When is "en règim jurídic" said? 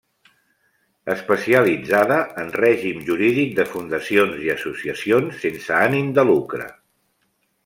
2.43-3.53